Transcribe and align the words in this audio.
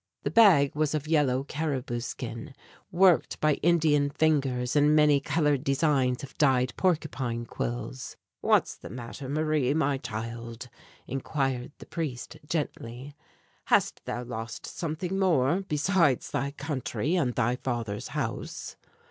The 0.23 0.31
bag 0.31 0.73
was 0.73 0.95
of 0.95 1.07
yellow 1.07 1.43
caribou 1.43 1.99
skin, 1.99 2.55
worked 2.91 3.39
by 3.39 3.53
Indian 3.61 4.09
fingers 4.09 4.75
in 4.75 4.95
many 4.95 5.19
colored 5.19 5.63
designs 5.63 6.23
of 6.23 6.35
dyed 6.39 6.73
porcupine 6.75 7.45
quills. 7.45 8.17
"What's 8.39 8.73
the 8.75 8.89
matter, 8.89 9.29
Marie, 9.29 9.75
my 9.75 9.99
child?" 9.99 10.69
inquired 11.05 11.73
the 11.77 11.85
priest, 11.85 12.37
gently. 12.47 13.15
"Hast 13.65 14.03
thou 14.05 14.23
lost 14.23 14.65
something 14.65 15.19
more, 15.19 15.61
besides 15.67 16.31
thy 16.31 16.49
country 16.49 17.15
and 17.15 17.35
thy 17.35 17.55
father's 17.57 18.07
house?" 18.07 18.77